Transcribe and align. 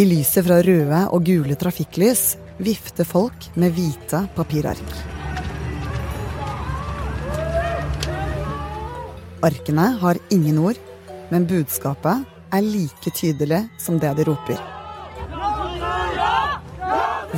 I 0.00 0.04
lyset 0.08 0.46
fra 0.46 0.56
røde 0.64 0.98
og 1.12 1.26
gule 1.26 1.56
trafikklys 1.60 2.38
vifter 2.62 3.04
folk 3.04 3.50
med 3.60 3.74
hvite 3.76 4.22
papirark. 4.32 4.92
Arkene 9.44 9.90
har 10.00 10.20
ingen 10.32 10.62
ord, 10.62 10.80
men 11.28 11.44
budskapet 11.50 12.24
er 12.48 12.64
like 12.64 13.12
tydelig 13.12 13.60
som 13.82 14.00
det 14.00 14.14
de 14.16 14.24
roper. 14.30 14.62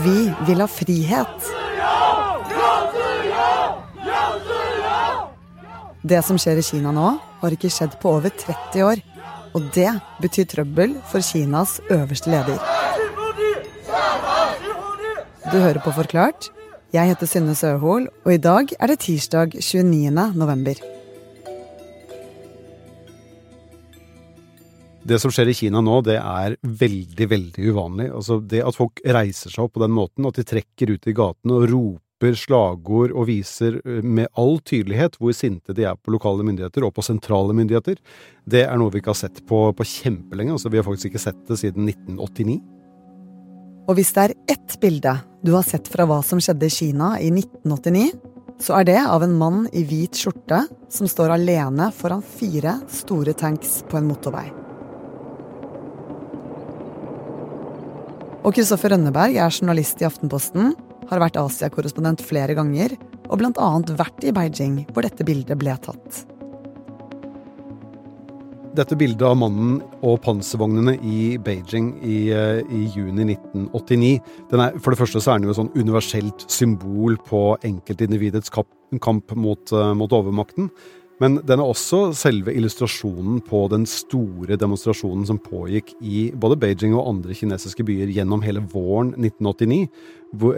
Vi 0.06 0.18
vil 0.46 0.62
ha 0.62 0.70
frihet. 0.70 1.52
Det 6.02 6.22
som 6.22 6.38
skjer 6.38 6.62
i 6.62 6.68
Kina 6.70 6.94
nå, 6.94 7.16
har 7.42 7.58
ikke 7.58 7.72
skjedd 7.74 7.98
på 7.98 8.20
over 8.20 8.30
30 8.30 8.86
år. 8.86 9.02
Og 9.52 9.68
det 9.74 9.90
betyr 10.22 10.48
trøbbel 10.48 10.96
for 11.10 11.24
Kinas 11.24 11.80
øverste 11.90 12.32
leder. 12.32 12.58
Du 15.52 15.58
hører 15.58 15.82
på 15.84 15.92
Forklart. 15.92 16.48
Jeg 16.92 17.08
heter 17.08 17.28
Synne 17.28 17.54
Søhol, 17.56 18.08
og 18.24 18.32
i 18.32 18.40
dag 18.40 18.72
er 18.80 18.86
det 18.88 18.98
tirsdag 19.04 19.54
29. 19.56 20.10
november. 20.36 20.80
Det 25.02 25.18
som 25.18 25.32
skjer 25.34 25.50
i 25.50 25.56
Kina 25.56 25.80
nå, 25.82 25.98
det 26.06 26.16
er 26.20 26.54
veldig, 26.62 27.26
veldig 27.28 27.70
uvanlig. 27.72 28.08
Altså 28.14 28.38
Det 28.40 28.62
at 28.64 28.76
folk 28.76 29.02
reiser 29.02 29.50
seg 29.50 29.64
opp 29.64 29.74
på 29.76 29.82
den 29.82 29.92
måten, 29.96 30.28
at 30.28 30.38
de 30.38 30.46
trekker 30.46 30.94
ut 30.94 31.08
i 31.10 31.16
gatene 31.16 31.58
og 31.58 31.68
roper 31.72 32.11
slagord 32.38 33.12
og 33.12 33.26
viser 33.28 33.80
med 33.84 34.30
all 34.38 34.60
tydelighet 34.62 35.18
hvor 35.18 35.34
sinte 35.36 35.74
de 35.76 35.86
er 35.88 35.98
på 35.98 36.14
lokale 36.14 36.46
myndigheter 36.46 36.86
og 36.86 36.94
på 36.96 37.04
sentrale 37.04 37.54
myndigheter, 37.56 37.98
det 38.48 38.64
er 38.66 38.78
noe 38.78 38.92
vi 38.92 39.02
ikke 39.02 39.12
har 39.12 39.22
sett 39.24 39.42
på, 39.48 39.64
på 39.74 39.88
kjempelenge. 39.88 40.54
Altså 40.54 40.70
Vi 40.72 40.78
har 40.80 40.86
faktisk 40.86 41.10
ikke 41.10 41.24
sett 41.26 41.42
det 41.48 41.58
siden 41.60 41.90
1989. 41.90 42.60
Og 43.90 43.98
hvis 43.98 44.12
det 44.14 44.24
er 44.24 44.36
ett 44.54 44.76
bilde 44.80 45.16
du 45.42 45.56
har 45.56 45.66
sett 45.66 45.90
fra 45.90 46.06
hva 46.06 46.20
som 46.24 46.40
skjedde 46.42 46.68
i 46.68 46.74
Kina 46.74 47.16
i 47.18 47.32
1989, 47.34 48.12
så 48.62 48.78
er 48.78 48.86
det 48.86 49.00
av 49.02 49.24
en 49.24 49.34
mann 49.34 49.64
i 49.74 49.82
hvit 49.86 50.14
skjorte 50.14 50.62
som 50.92 51.08
står 51.10 51.34
alene 51.34 51.90
foran 51.96 52.22
fire 52.22 52.76
store 52.92 53.34
tanks 53.34 53.80
på 53.90 53.98
en 53.98 54.06
motorvei. 54.06 54.46
Og 58.42 58.54
Kristoffer 58.54 58.90
Rønneberg 58.90 59.36
er 59.38 59.54
journalist 59.54 60.00
i 60.02 60.06
Aftenposten, 60.06 60.72
har 61.12 61.22
vært 61.22 61.38
Asia-korrespondent 61.40 62.24
flere 62.24 62.56
ganger, 62.58 62.96
og 63.28 63.40
bl.a. 63.40 63.72
vært 63.98 64.24
i 64.24 64.34
Beijing, 64.34 64.82
hvor 64.92 65.04
dette 65.06 65.26
bildet 65.28 65.60
ble 65.60 65.74
tatt. 65.84 66.22
Dette 68.72 68.96
bildet 68.96 69.20
av 69.28 69.34
mannen 69.36 69.82
og 70.00 70.22
panservognene 70.24 70.94
i 71.04 71.36
Beijing 71.44 71.90
i, 72.00 72.30
eh, 72.32 72.62
i 72.64 72.86
juni 72.94 73.26
1989 73.34 74.14
er, 74.56 74.78
For 74.80 74.94
det 74.94 74.98
første 74.98 75.20
så 75.20 75.34
er 75.34 75.38
den 75.38 75.44
jo 75.44 75.52
et 75.52 75.60
sånn 75.60 75.76
universelt 75.76 76.46
symbol 76.48 77.18
på 77.20 77.42
enkeltindividets 77.68 78.48
kamp 78.48 79.36
mot, 79.36 79.72
eh, 79.72 79.92
mot 79.92 80.10
overmakten. 80.10 80.70
Men 81.22 81.36
den 81.46 81.60
er 81.62 81.68
også 81.70 82.08
selve 82.18 82.50
illustrasjonen 82.56 83.38
på 83.46 83.60
den 83.70 83.84
store 83.86 84.56
demonstrasjonen 84.58 85.22
som 85.28 85.38
pågikk 85.38 85.92
i 86.02 86.24
både 86.34 86.56
Beijing 86.58 86.96
og 86.96 87.06
andre 87.12 87.36
kinesiske 87.38 87.86
byer 87.86 88.10
gjennom 88.10 88.42
hele 88.42 88.64
våren 88.72 89.12
1989, 89.14 89.84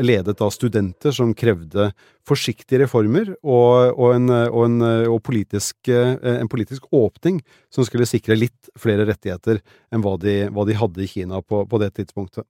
ledet 0.06 0.40
av 0.40 0.54
studenter 0.54 1.12
som 1.12 1.34
krevde 1.36 1.90
forsiktige 2.24 2.84
reformer 2.84 3.34
og, 3.42 3.92
og, 3.92 4.08
en, 4.14 4.30
og, 4.30 4.62
en, 4.64 4.88
og 5.10 5.20
politisk, 5.26 5.90
en, 5.90 6.48
politisk, 6.48 6.86
åpning 6.94 7.42
som 7.74 7.84
skulle 7.84 8.08
sikre 8.08 8.38
litt 8.38 8.72
flere 8.80 9.04
rettigheter 9.10 9.60
enn 9.92 10.04
hva 10.06 10.16
de, 10.22 10.44
hva 10.54 10.64
de 10.64 10.78
hadde 10.80 11.04
i 11.04 11.10
Kina 11.10 11.42
på, 11.44 11.66
på 11.68 11.82
det 11.82 11.92
tidspunktet. 11.98 12.46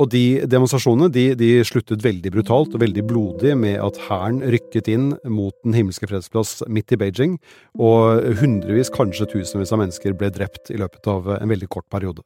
Og 0.00 0.08
de 0.08 0.40
demonstrasjonene 0.48 1.10
de, 1.12 1.26
de, 1.36 1.50
sluttet 1.66 2.00
veldig 2.04 2.32
brutalt 2.32 2.72
og 2.76 2.80
veldig 2.80 3.04
blodig 3.04 3.52
med 3.60 3.76
at 3.84 3.98
hæren 4.06 4.40
rykket 4.40 4.88
inn 4.88 5.10
mot 5.28 5.52
Den 5.60 5.76
himmelske 5.76 6.08
fredsplass 6.08 6.62
midt 6.72 6.94
i 6.94 6.98
Beijing, 7.00 7.36
og 7.76 8.24
hundrevis, 8.40 8.88
kanskje 8.92 9.28
tusenvis 9.28 9.74
av 9.74 9.82
mennesker 9.82 10.16
ble 10.16 10.32
drept 10.32 10.72
i 10.72 10.78
løpet 10.80 11.10
av 11.10 11.28
en 11.36 11.52
veldig 11.52 11.68
kort 11.68 11.88
periode. 11.92 12.24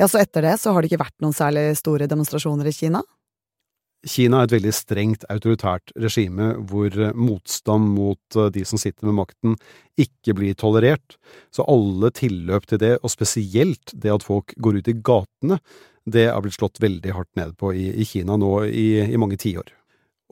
Ja, 0.00 0.08
Så 0.08 0.22
etter 0.22 0.48
det 0.48 0.56
så 0.62 0.72
har 0.72 0.80
det 0.80 0.88
ikke 0.88 1.04
vært 1.04 1.20
noen 1.20 1.36
særlig 1.36 1.76
store 1.76 2.08
demonstrasjoner 2.08 2.70
i 2.70 2.72
Kina? 2.74 3.04
Kina 4.08 4.40
er 4.40 4.48
et 4.48 4.54
veldig 4.56 4.72
strengt 4.74 5.24
autoritært 5.30 5.92
regime 6.00 6.52
hvor 6.70 6.96
motstand 7.14 7.92
mot 7.94 8.38
eh, 8.38 8.50
de 8.54 8.64
som 8.66 8.80
sitter 8.80 9.06
med 9.08 9.20
makten, 9.20 9.54
ikke 10.00 10.34
blir 10.38 10.56
tolerert. 10.58 11.18
Så 11.54 11.66
alle 11.70 12.10
tilløp 12.14 12.66
til 12.66 12.82
det, 12.82 12.96
og 13.02 13.12
spesielt 13.14 13.94
det 13.94 14.10
at 14.14 14.26
folk 14.26 14.56
går 14.58 14.80
ut 14.80 14.90
i 14.90 14.98
gatene, 14.98 15.60
det 16.02 16.26
er 16.28 16.40
blitt 16.42 16.58
slått 16.58 16.82
veldig 16.82 17.14
hardt 17.14 17.30
ned 17.38 17.54
på 17.60 17.70
i, 17.78 17.92
i 17.94 18.08
Kina 18.08 18.34
nå 18.40 18.56
i, 18.66 18.88
i 19.06 19.20
mange 19.20 19.38
tiår. 19.38 19.70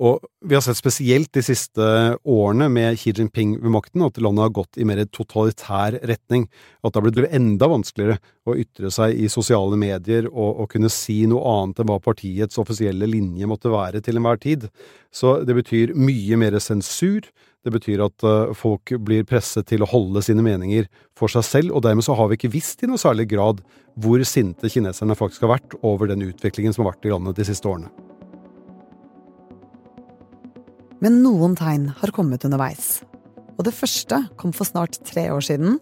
Og 0.00 0.22
vi 0.48 0.56
har 0.56 0.62
sett 0.64 0.78
spesielt 0.78 1.28
de 1.36 1.42
siste 1.44 1.86
årene 2.24 2.70
med 2.72 2.96
Xi 2.96 3.12
Jinping 3.18 3.58
ved 3.60 3.72
makten 3.74 4.06
at 4.06 4.16
landet 4.24 4.46
har 4.46 4.54
gått 4.56 4.78
i 4.80 4.86
mer 4.88 5.02
totalitær 5.12 5.98
retning. 6.08 6.46
At 6.80 6.94
det 6.94 7.02
har 7.02 7.04
blitt 7.04 7.36
enda 7.36 7.68
vanskeligere 7.68 8.16
å 8.48 8.56
ytre 8.56 8.88
seg 8.94 9.20
i 9.20 9.28
sosiale 9.28 9.76
medier 9.80 10.30
og, 10.30 10.64
og 10.64 10.70
kunne 10.72 10.88
si 10.92 11.18
noe 11.28 11.44
annet 11.52 11.82
enn 11.82 11.92
hva 11.92 12.00
partiets 12.00 12.60
offisielle 12.62 13.10
linje 13.12 13.50
måtte 13.50 13.72
være 13.72 14.00
til 14.00 14.16
enhver 14.16 14.40
tid. 14.40 14.70
Så 15.12 15.42
det 15.44 15.58
betyr 15.60 15.92
mye 15.92 16.40
mer 16.40 16.56
sensur. 16.64 17.28
Det 17.60 17.74
betyr 17.74 18.00
at 18.06 18.24
uh, 18.24 18.56
folk 18.56 18.94
blir 19.04 19.26
presset 19.28 19.68
til 19.68 19.84
å 19.84 19.90
holde 19.90 20.24
sine 20.24 20.40
meninger 20.40 20.88
for 21.12 21.28
seg 21.28 21.44
selv, 21.44 21.74
og 21.76 21.84
dermed 21.84 22.06
så 22.08 22.16
har 22.16 22.30
vi 22.30 22.40
ikke 22.40 22.54
visst 22.56 22.80
i 22.80 22.88
noe 22.88 23.00
særlig 23.00 23.28
grad 23.34 23.60
hvor 24.00 24.24
sinte 24.24 24.72
kineserne 24.72 25.18
faktisk 25.18 25.44
har 25.44 25.58
vært 25.58 25.76
over 25.84 26.08
den 26.08 26.24
utviklingen 26.30 26.72
som 26.72 26.86
har 26.86 26.94
vært 26.94 27.10
i 27.10 27.12
landet 27.12 27.36
de 27.36 27.52
siste 27.52 27.68
årene. 27.68 27.92
Men 31.00 31.22
noen 31.24 31.54
tegn 31.56 31.86
har 31.96 32.12
kommet 32.12 32.44
underveis. 32.44 33.00
Og 33.56 33.64
det 33.64 33.72
første 33.72 34.18
kom 34.40 34.52
for 34.56 34.68
snart 34.68 34.98
tre 35.08 35.30
år 35.32 35.44
siden, 35.44 35.78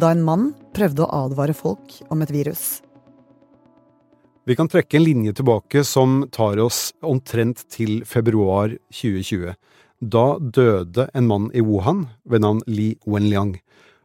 da 0.00 0.14
en 0.14 0.24
mann 0.24 0.46
prøvde 0.72 1.04
å 1.04 1.26
advare 1.26 1.52
folk 1.56 1.98
om 2.12 2.24
et 2.24 2.32
virus. 2.32 2.80
Vi 4.48 4.56
kan 4.58 4.70
trekke 4.72 4.96
en 4.98 5.04
linje 5.04 5.36
tilbake 5.38 5.84
som 5.86 6.24
tar 6.32 6.58
oss 6.64 6.90
omtrent 7.04 7.66
til 7.70 8.00
februar 8.08 8.72
2020. 8.96 9.52
Da 10.02 10.24
døde 10.40 11.06
en 11.14 11.28
mann 11.28 11.50
i 11.54 11.62
Wuhan 11.62 12.06
ved 12.24 12.42
navn 12.42 12.64
Li 12.66 12.96
Wenliang. 13.06 13.58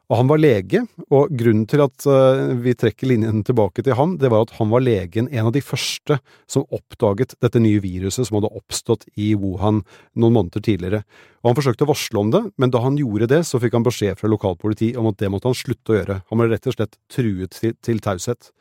Og 0.07 0.21
han 0.21 0.29
var 0.29 0.39
lege, 0.39 0.85
og 1.11 1.33
grunnen 1.35 1.65
til 1.67 1.81
at 1.83 2.05
uh, 2.07 2.53
vi 2.63 2.71
trekker 2.79 3.09
linjen 3.11 3.41
tilbake 3.47 3.83
til 3.83 3.97
ham, 3.99 4.13
det 4.21 4.29
var 4.31 4.45
at 4.45 4.53
han 4.55 4.69
var 4.71 4.85
legen, 4.85 5.27
en 5.27 5.49
av 5.49 5.51
de 5.55 5.59
første 5.63 6.15
som 6.47 6.63
oppdaget 6.71 7.35
dette 7.43 7.59
nye 7.59 7.81
viruset 7.83 8.29
som 8.29 8.37
hadde 8.39 8.53
oppstått 8.55 9.03
i 9.19 9.33
Wuhan 9.35 9.81
noen 10.15 10.37
måneder 10.37 10.63
tidligere. 10.63 11.03
Og 11.43 11.51
Han 11.51 11.59
forsøkte 11.59 11.83
å 11.83 11.91
varsle 11.91 12.23
om 12.23 12.31
det, 12.31 12.43
men 12.55 12.71
da 12.71 12.79
han 12.85 12.99
gjorde 12.99 13.27
det, 13.33 13.41
så 13.47 13.59
fikk 13.59 13.75
han 13.75 13.87
beskjed 13.87 14.19
fra 14.19 14.31
lokalpoliti 14.31 14.93
om 14.99 15.11
at 15.11 15.19
det 15.19 15.31
måtte 15.33 15.51
han 15.51 15.59
slutte 15.59 15.91
å 15.91 15.99
gjøre. 15.99 16.19
Han 16.31 16.39
ble 16.39 16.49
rett 16.53 16.71
og 16.71 16.77
slett 16.79 16.99
truet 17.11 17.59
til, 17.59 17.75
til 17.83 17.99
taushet. 18.03 18.51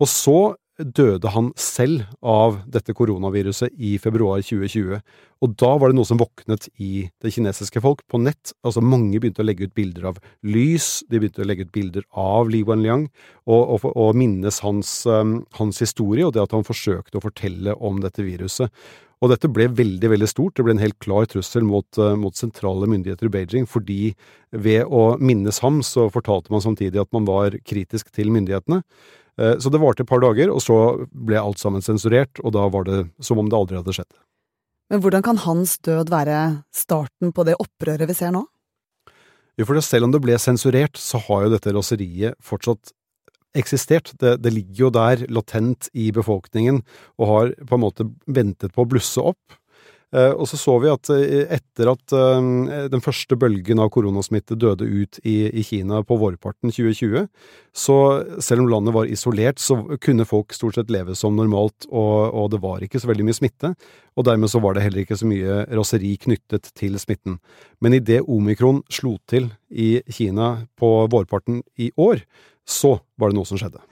Og 0.00 0.08
så 0.10 0.38
døde 0.78 1.30
han 1.30 1.52
selv 1.60 2.02
av 2.24 2.58
dette 2.70 2.94
koronaviruset 2.96 3.74
i 3.78 3.94
februar 4.02 4.42
2020. 4.42 4.98
Og 5.44 5.54
da 5.60 5.70
var 5.78 5.90
det 5.90 5.98
noe 5.98 6.08
som 6.08 6.18
våknet 6.18 6.66
i 6.82 7.06
det 7.22 7.34
kinesiske 7.36 7.82
folk 7.84 8.02
på 8.10 8.18
nett. 8.22 8.54
Altså 8.66 8.82
Mange 8.82 9.20
begynte 9.20 9.44
å 9.44 9.46
legge 9.46 9.68
ut 9.68 9.76
bilder 9.76 10.08
av 10.10 10.20
lys, 10.42 11.04
de 11.10 11.20
begynte 11.20 11.44
å 11.44 11.48
legge 11.48 11.68
ut 11.68 11.74
bilder 11.74 12.06
av 12.10 12.50
Li 12.50 12.64
Wenliang, 12.66 13.06
og, 13.46 13.62
og, 13.76 13.88
og 13.92 14.18
minnes 14.18 14.60
hans, 14.64 14.96
um, 15.06 15.42
hans 15.60 15.82
historie 15.84 16.26
og 16.26 16.34
det 16.34 16.42
at 16.42 16.54
han 16.56 16.66
forsøkte 16.66 17.20
å 17.20 17.24
fortelle 17.24 17.76
om 17.78 18.02
dette 18.02 18.24
viruset. 18.26 18.72
Og 19.22 19.30
dette 19.30 19.48
ble 19.48 19.70
veldig 19.72 20.10
veldig 20.10 20.28
stort. 20.28 20.56
Det 20.56 20.64
ble 20.66 20.74
en 20.74 20.82
helt 20.82 20.98
klar 21.00 21.28
trussel 21.30 21.64
mot, 21.64 21.86
uh, 22.00 22.16
mot, 22.18 22.34
sentrale 22.36 22.88
myndigheter 22.90 23.30
i 23.30 23.34
Beijing, 23.36 23.68
fordi 23.70 24.14
ved 24.50 24.88
å 24.90 25.14
minnes 25.22 25.62
ham, 25.64 25.84
så 25.86 26.10
fortalte 26.12 26.52
man 26.52 26.64
samtidig 26.64 27.00
at 27.00 27.12
man 27.14 27.28
var 27.28 27.56
kritisk 27.68 28.10
til 28.14 28.34
myndighetene. 28.34 28.82
Eh, 29.40 29.56
så 29.58 29.72
det 29.72 29.82
varte 29.82 30.04
et 30.04 30.10
par 30.10 30.22
dager, 30.22 30.52
og 30.52 30.62
så 30.62 30.78
ble 31.10 31.40
alt 31.40 31.62
sammen 31.62 31.84
sensurert, 31.84 32.40
og 32.44 32.54
da 32.56 32.66
var 32.72 32.86
det 32.88 33.04
som 33.24 33.40
om 33.40 33.50
det 33.50 33.58
aldri 33.58 33.80
hadde 33.80 33.96
skjedd. 33.96 34.12
Men 34.92 35.00
hvordan 35.00 35.24
kan 35.24 35.40
hans 35.42 35.78
død 35.82 36.12
være 36.12 36.40
starten 36.74 37.32
på 37.34 37.46
det 37.48 37.56
opprøret 37.62 38.10
vi 38.10 38.16
ser 38.16 38.34
nå? 38.34 38.44
Jo, 39.58 39.66
for 39.68 39.78
selv 39.86 40.08
om 40.08 40.12
det 40.14 40.20
ble 40.22 40.36
sensurert, 40.42 40.98
så 40.98 41.20
har 41.28 41.46
jo 41.46 41.54
dette 41.54 41.72
raseriet 41.74 42.38
fortsatt 42.42 42.92
eksistert. 43.54 44.10
Det, 44.18 44.36
det, 44.42 44.52
ligger 44.52 44.86
jo 44.86 44.92
der 44.94 45.24
latent 45.30 45.88
i 45.94 46.10
befolkningen 46.14 46.82
og 47.20 47.28
har 47.30 47.52
på 47.62 47.78
en 47.78 47.84
måte 47.84 48.08
ventet 48.26 48.74
på 48.74 48.82
å 48.82 48.90
blusse 48.90 49.22
opp. 49.22 49.58
Eh, 50.14 50.30
og 50.30 50.46
så 50.46 50.58
så 50.60 50.76
vi 50.82 50.90
at 50.92 51.10
eh, 51.10 51.44
etter 51.56 51.90
at 51.90 52.14
den 52.92 53.02
første 53.02 53.36
bølgen 53.38 53.80
av 53.82 53.90
koronasmitte 53.94 54.56
døde 54.60 54.86
ut 54.86 55.18
i, 55.26 55.50
i 55.50 55.64
Kina 55.66 56.02
på 56.06 56.18
vårparten 56.20 56.70
2020, 56.70 57.26
så 57.74 57.96
selv 58.38 58.64
om 58.64 58.70
landet 58.70 58.94
var 58.94 59.10
isolert, 59.10 59.58
så 59.58 59.80
kunne 60.02 60.28
folk 60.28 60.54
stort 60.54 60.78
sett 60.78 60.92
leve 60.94 61.16
som 61.18 61.34
normalt, 61.34 61.88
og, 61.90 62.30
og 62.30 62.52
det 62.54 62.62
var 62.62 62.84
ikke 62.86 63.02
så 63.02 63.10
veldig 63.10 63.26
mye 63.26 63.38
smitte. 63.40 63.74
Og 64.14 64.28
dermed 64.28 64.52
så 64.52 64.62
var 64.62 64.76
det 64.76 64.84
heller 64.86 65.02
ikke 65.02 65.18
så 65.18 65.26
mye 65.26 65.64
raseri 65.74 66.14
knyttet 66.22 66.70
til 66.78 66.98
smitten. 67.02 67.40
Men 67.82 67.98
idet 67.98 68.22
omikron 68.30 68.84
slo 68.92 69.16
til 69.30 69.50
i 69.70 69.98
Kina 70.06 70.68
på 70.78 70.94
vårparten 71.10 71.64
i 71.74 71.90
år, 71.98 72.22
så 72.64 72.96
var 73.18 73.30
det 73.30 73.40
noe 73.40 73.48
som 73.48 73.60
skjedde. 73.60 73.82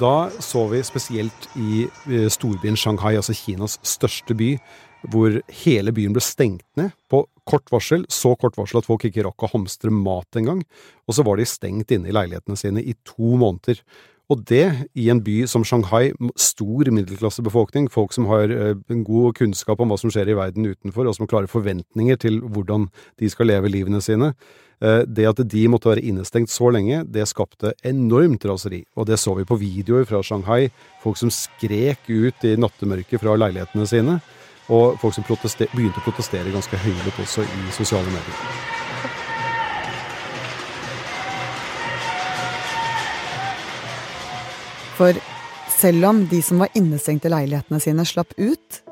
Da 0.00 0.30
så 0.40 0.64
vi 0.70 0.80
spesielt 0.86 1.48
i 1.58 1.84
eh, 1.84 2.28
storbyen 2.32 2.78
Shanghai, 2.78 3.16
altså 3.18 3.34
Kinas 3.36 3.78
største 3.84 4.34
by, 4.38 4.54
hvor 5.12 5.34
hele 5.64 5.92
byen 5.92 6.14
ble 6.14 6.22
stengt 6.24 6.64
ned 6.78 6.94
på 7.12 7.24
kort 7.48 7.68
varsel, 7.72 8.06
så 8.08 8.36
kort 8.38 8.56
varsel 8.56 8.80
at 8.80 8.88
folk 8.88 9.04
ikke 9.08 9.24
rakk 9.26 9.44
å 9.44 9.50
hamstre 9.52 9.90
mat 9.92 10.38
engang, 10.38 10.62
og 11.08 11.16
så 11.16 11.26
var 11.26 11.40
de 11.40 11.48
stengt 11.48 11.92
inne 11.92 12.08
i 12.08 12.14
leilighetene 12.14 12.58
sine 12.58 12.84
i 12.84 12.94
to 13.08 13.34
måneder. 13.40 13.82
Og 14.30 14.42
det 14.48 14.88
i 14.94 15.08
en 15.12 15.20
by 15.24 15.42
som 15.50 15.64
Shanghai, 15.66 16.12
stor 16.38 16.88
middelklassebefolkning, 16.94 17.88
folk 17.92 18.14
som 18.14 18.28
har 18.30 18.52
eh, 18.54 18.74
en 18.92 19.04
god 19.04 19.34
kunnskap 19.40 19.80
om 19.82 19.92
hva 19.92 19.98
som 20.00 20.12
skjer 20.12 20.30
i 20.32 20.36
verden 20.38 20.68
utenfor, 20.70 21.08
og 21.08 21.16
som 21.16 21.26
har 21.26 21.32
klare 21.34 21.50
forventninger 21.50 22.20
til 22.22 22.40
hvordan 22.40 22.86
de 23.20 23.30
skal 23.32 23.50
leve 23.50 23.72
livene 23.72 24.00
sine. 24.04 24.32
Eh, 24.82 25.02
det 25.06 25.28
at 25.28 25.42
de 25.52 25.64
måtte 25.70 25.90
være 25.90 26.04
innestengt 26.06 26.50
så 26.50 26.70
lenge, 26.74 27.02
det 27.04 27.28
skapte 27.30 27.74
enormt 27.86 28.46
raseri. 28.48 28.82
Og 28.96 29.06
det 29.10 29.18
så 29.20 29.34
vi 29.38 29.48
på 29.48 29.58
videoer 29.60 30.06
fra 30.08 30.22
Shanghai. 30.22 30.70
Folk 31.02 31.20
som 31.20 31.32
skrek 31.32 32.08
ut 32.08 32.46
i 32.46 32.56
nattemørket 32.56 33.22
fra 33.22 33.36
leilighetene 33.38 33.88
sine. 33.90 34.20
Og 34.72 34.96
folk 35.02 35.18
som 35.18 35.26
begynte 35.26 35.98
å 36.00 36.06
protestere 36.06 36.54
ganske 36.54 36.78
høylytt 36.78 37.20
også 37.26 37.44
i 37.44 37.74
sosiale 37.74 38.08
medier. 38.14 38.81
For 44.96 45.16
selv 45.72 46.04
om 46.06 46.26
de 46.28 46.42
som 46.44 46.60
var 46.62 46.72
innestengt 46.78 47.24
i 47.24 47.32
leilighetene 47.32 47.80
sine, 47.80 48.04
slapp 48.06 48.34
ut, 48.38 48.82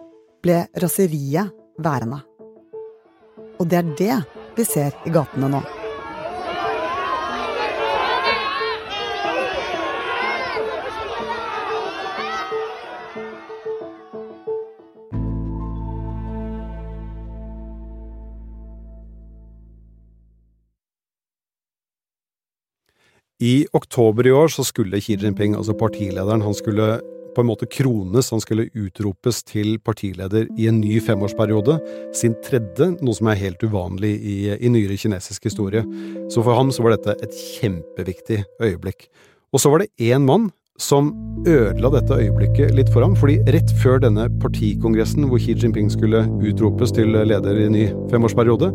ble 0.43 0.65
raseriet 0.81 1.53
værende. 1.81 2.23
Og 3.61 3.69
det 3.69 3.83
er 3.83 3.93
det 3.99 4.17
vi 4.57 4.65
ser 4.65 4.97
i 5.07 5.13
gatene 5.13 5.53
nå. 5.53 5.61
I 23.41 23.65
oktober 23.73 24.27
i 24.29 24.33
år 24.37 24.51
så 24.53 24.61
skulle 24.69 25.01
Xi 25.01 25.15
Jinping, 25.17 25.55
altså 25.57 25.73
partilederen, 25.73 26.43
han 26.45 26.57
skulle 26.57 26.99
på 27.33 27.41
en 27.41 27.49
måte 27.49 27.69
krones, 27.71 28.29
han 28.35 28.43
skulle 28.43 28.67
utropes 28.77 29.39
til 29.49 29.79
partileder 29.81 30.45
i 30.61 30.67
en 30.69 30.81
ny 30.83 30.99
femårsperiode, 31.01 31.79
sin 32.17 32.35
tredje, 32.45 32.91
noe 33.01 33.17
som 33.17 33.31
er 33.31 33.41
helt 33.41 33.65
uvanlig 33.65 34.13
i, 34.19 34.37
i 34.59 34.73
nyere 34.73 34.99
kinesisk 35.01 35.49
historie. 35.49 35.81
Så 36.29 36.45
for 36.45 36.59
ham 36.59 36.73
så 36.75 36.85
var 36.85 36.99
dette 36.99 37.17
et 37.25 37.41
kjempeviktig 37.57 38.43
øyeblikk. 38.61 39.09
Og 39.55 39.63
så 39.63 39.73
var 39.73 39.83
det 39.83 40.11
én 40.11 40.27
mann 40.27 40.51
som 40.81 41.13
ødela 41.49 41.91
dette 41.95 42.17
øyeblikket 42.21 42.75
litt 42.77 42.91
for 42.93 43.05
ham, 43.05 43.15
fordi 43.17 43.39
rett 43.55 43.73
før 43.81 44.01
denne 44.03 44.27
partikongressen 44.43 45.29
hvor 45.29 45.41
Xi 45.41 45.55
Jinping 45.57 45.91
skulle 45.93 46.25
utropes 46.45 46.93
til 46.97 47.13
leder 47.15 47.63
i 47.65 47.69
ny 47.73 47.85
femårsperiode, 48.13 48.73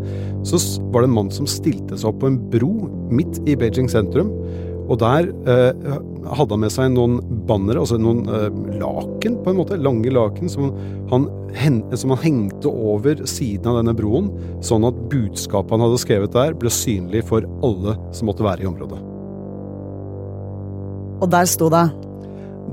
så 0.48 0.62
var 0.94 1.04
det 1.04 1.12
en 1.12 1.18
mann 1.18 1.34
som 1.34 1.50
stilte 1.50 1.98
seg 1.98 2.12
opp 2.12 2.22
på 2.24 2.32
en 2.32 2.40
bro 2.54 2.74
midt 3.14 3.42
i 3.50 3.58
Beijing 3.60 3.90
sentrum. 3.92 4.32
Og 4.86 5.00
der 5.02 5.32
eh, 5.50 5.96
hadde 6.38 6.54
han 6.54 6.62
med 6.62 6.74
seg 6.74 6.92
noen 6.94 7.18
bannere, 7.50 7.82
altså 7.82 7.98
noen 8.02 8.22
eh, 8.30 8.60
laken, 8.78 9.40
på 9.42 9.52
en 9.52 9.58
måte, 9.58 9.80
lange 9.82 10.14
laken, 10.14 10.52
som 10.52 10.70
han, 11.10 11.26
hen, 11.58 11.82
som 11.98 12.14
han, 12.14 12.22
hengte 12.22 12.70
over 12.70 13.26
siden 13.30 13.72
av 13.72 13.82
denne 13.82 13.98
broen, 13.98 14.30
sånn 14.66 14.86
at 14.86 15.02
budskapet 15.10 15.74
han 15.74 15.88
hadde 15.88 16.06
skrevet 16.06 16.38
der, 16.38 16.54
ble 16.62 16.74
synlig 16.74 17.26
for 17.32 17.50
alle 17.66 17.98
som 18.14 18.30
måtte 18.30 18.46
være 18.46 18.66
i 18.66 18.70
området. 18.70 19.02
Og 21.26 21.32
der 21.34 21.50
sto 21.50 21.72
det 21.74 21.88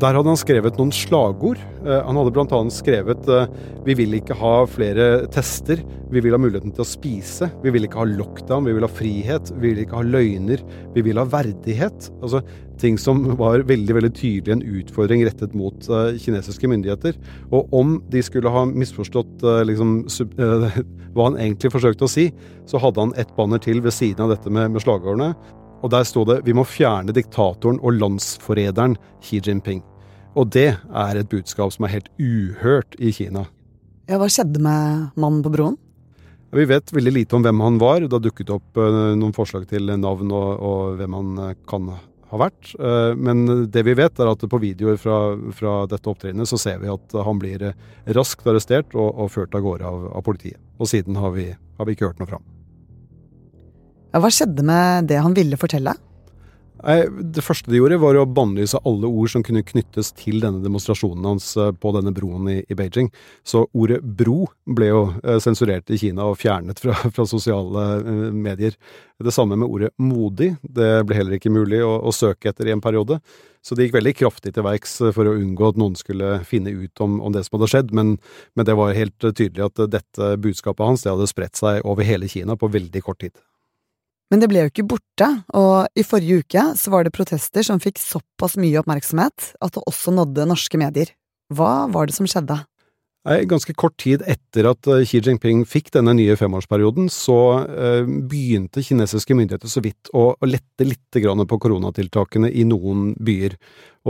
der 0.03 0.17
hadde 0.17 0.33
han 0.33 0.41
skrevet 0.41 0.79
noen 0.81 0.91
slagord. 0.95 1.61
Eh, 1.85 2.01
han 2.03 2.17
hadde 2.19 2.33
bl.a. 2.35 2.61
skrevet 2.75 3.29
eh, 3.31 3.51
'Vi 3.85 3.95
vil 4.01 4.17
ikke 4.19 4.35
ha 4.41 4.55
flere 4.67 5.29
tester', 5.31 5.83
'Vi 6.11 6.23
vil 6.25 6.35
ha 6.35 6.41
muligheten 6.41 6.73
til 6.75 6.83
å 6.83 6.89
spise', 6.89 7.51
'Vi 7.63 7.71
vil 7.71 7.87
ikke 7.87 8.01
ha 8.01 8.09
lockdown', 8.09 8.67
'Vi 8.67 8.75
vil 8.79 8.87
ha 8.87 8.91
frihet', 8.91 9.53
'Vi 9.53 9.69
vil 9.69 9.85
ikke 9.85 10.01
ha 10.01 10.03
løgner', 10.03 10.65
'Vi 10.95 11.07
vil 11.07 11.21
ha 11.21 11.27
verdighet'. 11.29 12.11
Altså 12.23 12.43
ting 12.83 12.99
som 12.99 13.37
var 13.39 13.63
veldig 13.69 13.95
veldig 13.95 14.13
tydelig 14.17 14.57
en 14.57 14.67
utfordring 14.81 15.23
rettet 15.23 15.55
mot 15.55 15.77
uh, 15.87 16.19
kinesiske 16.19 16.67
myndigheter. 16.67 17.15
Og 17.53 17.69
om 17.71 18.01
de 18.11 18.23
skulle 18.23 18.51
ha 18.51 18.65
misforstått 18.67 19.45
liksom, 19.69 20.09
hva 21.15 21.29
han 21.29 21.39
egentlig 21.39 21.71
forsøkte 21.71 22.09
å 22.09 22.11
si, 22.11 22.33
så 22.67 22.83
hadde 22.83 22.99
han 22.99 23.15
et 23.15 23.31
banner 23.37 23.63
til 23.63 23.85
ved 23.85 23.95
siden 23.95 24.25
av 24.25 24.35
dette 24.35 24.51
med, 24.51 24.73
med 24.73 24.83
slagordene 24.83 25.37
og 25.83 25.91
der 25.91 26.05
sto 26.07 26.25
det 26.25 26.45
'Vi 26.45 26.55
må 26.55 26.65
fjerne 26.65 27.13
diktatoren 27.13 27.81
og 27.83 27.99
landsforræderen 27.99 28.97
Xi 29.23 29.41
Jinping'. 29.41 29.83
Og 30.37 30.51
det 30.51 30.79
er 30.79 31.17
et 31.17 31.29
budskap 31.29 31.73
som 31.73 31.85
er 31.85 31.99
helt 31.99 32.09
uhørt 32.19 32.95
i 32.99 33.11
Kina. 33.13 33.47
Ja, 34.09 34.19
Hva 34.19 34.29
skjedde 34.31 34.61
med 34.63 35.11
mannen 35.17 35.43
på 35.43 35.53
broen? 35.53 35.77
Vi 36.53 36.65
vet 36.69 36.93
veldig 36.93 37.13
lite 37.13 37.37
om 37.37 37.45
hvem 37.45 37.61
han 37.65 37.79
var. 37.81 38.01
Det 38.01 38.13
har 38.13 38.25
dukket 38.25 38.51
opp 38.53 38.77
uh, 38.77 39.15
noen 39.17 39.33
forslag 39.33 39.65
til 39.71 39.89
navn 39.89 40.33
og, 40.33 40.51
og 40.61 40.97
hvem 40.99 41.15
han 41.17 41.31
uh, 41.41 41.55
kan 41.69 41.89
ha 42.29 42.41
vært. 42.41 42.75
Uh, 42.77 43.17
men 43.17 43.71
det 43.73 43.85
vi 43.89 43.95
vet, 43.97 44.21
er 44.21 44.33
at 44.33 44.45
på 44.45 44.61
videoer 44.61 45.01
fra, 45.01 45.33
fra 45.57 45.87
dette 45.89 46.13
opptrinnet 46.13 46.49
så 46.49 46.61
ser 46.61 46.83
vi 46.83 46.93
at 46.93 47.17
han 47.25 47.41
blir 47.41 47.71
raskt 48.19 48.45
arrestert 48.45 48.93
og, 48.93 49.15
og 49.17 49.33
ført 49.33 49.57
av 49.57 49.65
gårde 49.65 49.89
av, 49.89 50.11
av, 50.13 50.25
politiet. 50.29 50.61
Og 50.77 50.93
siden 50.93 51.17
har 51.17 51.33
vi, 51.33 51.49
har 51.53 51.89
vi 51.89 51.97
ikke 51.97 52.11
hørt 52.11 52.21
noe 52.21 52.29
fram. 52.35 52.52
Hva 54.13 54.29
skjedde 54.33 54.65
med 54.67 55.09
det 55.09 55.21
han 55.25 55.37
ville 55.37 55.57
fortelle? 55.61 55.97
Det 56.83 57.45
første 57.47 57.71
de 57.71 57.79
gjorde, 57.79 58.01
var 58.03 58.17
å 58.19 58.25
bannlyse 58.27 58.81
alle 58.89 59.07
ord 59.07 59.31
som 59.31 59.43
kunne 59.47 59.63
knyttes 59.63 60.11
til 60.19 60.41
denne 60.43 60.59
demonstrasjonen 60.65 61.29
hans 61.31 61.53
eh, 61.55 61.71
på 61.71 61.93
denne 61.95 62.11
broen 62.15 62.49
i, 62.51 62.75
Beijing. 62.75 63.13
Så 63.47 63.69
ordet 63.71 64.01
bro 64.03 64.49
ble 64.67 64.89
jo 64.89 65.03
eh, 65.23 65.39
sensurert 65.43 65.93
i 65.95 66.01
Kina 66.01 66.27
og 66.27 66.41
fjernet 66.41 66.83
fra, 66.83 66.97
fra 67.15 67.27
sosiale 67.29 67.85
eh, 68.01 68.25
medier. 68.35 68.75
Det 69.23 69.31
samme 69.31 69.55
med 69.61 69.71
ordet 69.71 69.93
modig. 70.03 70.57
Det 70.63 70.91
ble 71.07 71.21
heller 71.21 71.39
ikke 71.39 71.55
mulig 71.55 71.79
å, 71.87 71.95
å 72.03 72.15
søke 72.17 72.51
etter 72.51 72.67
i 72.67 72.75
en 72.75 72.83
periode. 72.83 73.21
Så 73.63 73.79
det 73.79 73.87
gikk 73.87 74.01
veldig 74.01 74.17
kraftig 74.19 74.57
til 74.57 74.67
verks 74.67 74.99
for 75.15 75.31
å 75.31 75.37
unngå 75.39 75.71
at 75.71 75.79
noen 75.79 75.95
skulle 75.95 76.41
finne 76.49 76.75
ut 76.75 77.05
om, 77.05 77.21
om 77.23 77.31
det 77.31 77.45
som 77.47 77.61
hadde 77.61 77.71
skjedd, 77.71 77.95
men, 77.95 78.17
men, 78.59 78.67
det 78.67 78.75
var 78.75 78.99
helt 78.99 79.23
tydelig 79.23 79.69
at 79.69 79.87
dette 79.95 80.35
budskapet 80.43 80.83
hans 80.83 81.07
det 81.07 81.15
hadde 81.15 81.31
spredt 81.31 81.63
seg 81.63 81.87
over 81.87 82.03
hele 82.11 82.27
Kina 82.33 82.59
på 82.59 82.75
veldig 82.75 83.07
kort 83.07 83.23
tid. 83.23 83.37
Men 84.33 84.41
det 84.41 84.49
ble 84.49 84.63
jo 84.63 84.71
ikke 84.71 84.87
borte, 84.89 85.27
og 85.53 85.93
i 85.93 86.03
forrige 86.09 86.41
uke 86.41 86.63
så 86.81 86.89
var 86.95 87.05
det 87.05 87.13
protester 87.13 87.67
som 87.67 87.83
fikk 87.83 88.01
såpass 88.01 88.57
mye 88.57 88.81
oppmerksomhet 88.81 89.51
at 89.61 89.75
det 89.77 89.83
også 89.85 90.15
nådde 90.17 90.49
norske 90.49 90.81
medier. 90.81 91.13
Hva 91.53 91.85
var 91.93 92.09
det 92.09 92.17
som 92.17 92.25
skjedde? 92.25 92.57
Ganske 93.23 93.71
kort 93.79 93.95
tid 94.03 94.25
etter 94.27 94.67
at 94.67 94.89
eh, 94.91 95.05
Xi 95.07 95.21
Jinping 95.23 95.61
fikk 95.69 95.93
denne 95.95 96.11
nye 96.19 96.35
femårsperioden, 96.35 97.07
så 97.13 97.37
eh, 97.71 98.03
begynte 98.03 98.83
kinesiske 98.83 99.37
myndigheter 99.39 99.71
så 99.71 99.83
vidt 99.85 100.11
å, 100.11 100.33
lette 100.43 100.83
litt 100.83 100.99
på 101.13 101.59
koronatiltakene 101.63 102.51
i 102.51 102.65
noen 102.67 103.13
byer. 103.23 103.55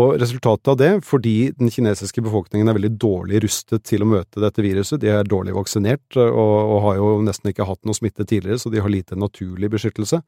Og 0.00 0.14
resultatet 0.16 0.70
av 0.72 0.78
det, 0.80 0.90
fordi 1.04 1.52
den 1.58 1.68
kinesiske 1.68 2.24
befolkningen 2.24 2.70
er 2.70 2.78
veldig 2.78 2.94
dårlig 2.96 3.42
rustet 3.44 3.84
til 3.84 4.06
å 4.06 4.08
møte 4.08 4.40
dette 4.40 4.64
viruset, 4.64 5.02
de 5.02 5.12
er 5.12 5.28
dårlig 5.28 5.52
vaksinert 5.58 6.16
og, 6.16 6.78
har 6.86 6.96
jo 7.02 7.10
nesten 7.26 7.52
ikke 7.52 7.68
hatt 7.68 7.84
noe 7.84 7.98
smitte 7.98 8.24
tidligere, 8.24 8.62
så 8.62 8.72
de 8.72 8.80
har 8.80 8.88
lite 8.88 9.18
naturlig 9.20 9.68
beskyttelse. 9.74 10.22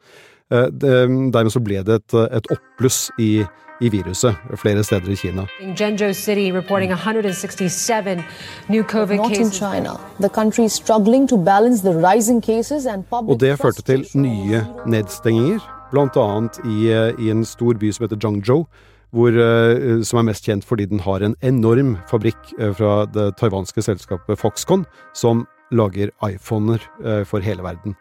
Eh, 0.52 0.68
dermed 0.76 1.54
så 1.56 1.64
ble 1.64 1.80
det 1.88 2.02
et, 2.02 2.20
et 2.36 2.52
oppbluss 2.52 3.06
i 3.16 3.38
i 3.80 3.88
viruset 3.88 4.36
flere 4.56 4.84
steder 4.84 5.10
i 5.10 5.16
Kina. 5.16 5.46
City 6.12 6.50
reporting 6.52 6.92
167 6.92 8.22
new 8.68 8.82
COVID 8.82 9.28
cases. 9.28 9.58
China, 9.58 9.98
the 10.20 10.28
country 10.28 10.68
struggling 10.68 11.28
to 11.28 11.36
balance 11.36 11.82
the 11.82 11.92
rising 11.92 12.42
cases 12.42 12.86
and 12.86 13.04
public 13.10 13.34
Og 13.34 13.40
det 13.40 13.58
førte 13.58 13.82
til 13.82 14.06
nye 14.14 14.64
nedstenginger, 14.86 15.60
bl.a. 15.90 16.26
I, 16.64 17.24
i 17.26 17.30
en 17.30 17.44
stor 17.44 17.74
by 17.74 17.90
som 17.92 18.04
heter 18.04 18.20
Zhangzhou. 18.20 18.66
Hvor, 19.14 19.30
eh, 19.30 20.02
som 20.02 20.18
er 20.18 20.26
mest 20.26 20.44
kjent 20.44 20.64
fordi 20.66 20.88
den 20.90 21.00
har 21.00 21.22
en 21.22 21.36
enorm 21.42 21.96
fabrikk 22.10 22.50
eh, 22.58 22.72
fra 22.74 23.04
det 23.06 23.36
taiwanske 23.38 23.82
selskapet 23.82 24.40
Foxconn, 24.40 24.82
som 25.14 25.44
lager 25.70 26.10
iPhoner 26.26 26.82
eh, 27.04 27.22
for 27.22 27.38
hele 27.38 27.62
verden. 27.62 27.94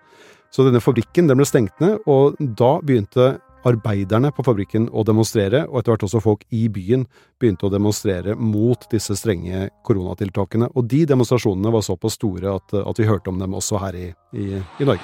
Så 0.53 0.65
denne 0.65 0.81
fabrikken 0.81 1.29
den 1.29 1.37
ble 1.37 1.45
stengt 1.45 1.79
ned, 1.81 1.99
og 2.09 2.37
da 2.37 2.75
begynte 2.85 3.35
arbeiderne 3.67 4.31
på 4.35 4.43
fabrikken 4.45 4.89
å 4.91 5.05
demonstrere, 5.07 5.63
og 5.69 5.79
etter 5.79 5.93
hvert 5.93 6.05
også 6.07 6.21
folk 6.23 6.43
i 6.53 6.65
byen 6.71 7.05
begynte 7.41 7.67
å 7.67 7.73
demonstrere 7.73 8.35
mot 8.35 8.87
disse 8.91 9.15
strenge 9.19 9.69
koronatiltakene. 9.87 10.71
Og 10.75 10.87
de 10.91 11.03
demonstrasjonene 11.09 11.73
var 11.73 11.85
såpass 11.85 12.17
store 12.19 12.57
at, 12.57 12.75
at 12.83 12.99
vi 12.99 13.07
hørte 13.09 13.31
om 13.31 13.39
dem 13.41 13.55
også 13.57 13.81
her 13.83 13.97
i, 13.99 14.09
i, 14.35 14.49
i 14.59 14.87
Norge. 14.87 15.03